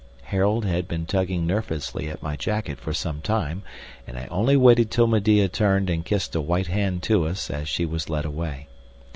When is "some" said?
2.91-3.21